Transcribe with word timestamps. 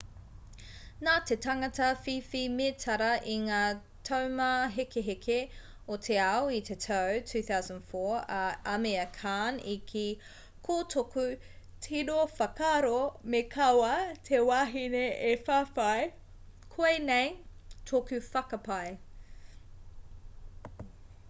nā 1.05 1.11
te 1.31 1.35
tangata 1.45 1.87
whiwhi 2.05 2.39
mētara 2.53 3.09
i 3.33 3.33
ngā 3.41 3.57
taumāhekeheke 4.07 5.35
o 5.95 5.97
te 6.07 6.15
ao 6.21 6.47
i 6.59 6.61
te 6.69 6.77
tau 6.85 7.19
2004 7.31 8.15
a 8.37 8.39
amir 8.71 9.03
khan 9.19 9.59
i 9.73 9.75
kī 9.91 10.05
ko 10.69 10.77
tōku 10.95 11.25
tino 11.89 12.17
whakaaro 12.39 12.97
me 13.35 13.41
kaua 13.57 13.91
te 14.31 14.39
wahine 14.49 15.03
e 15.29 15.35
whawhai 15.51 16.07
koinei 16.77 17.29
tōku 17.93 18.21
whakapae 18.29 18.89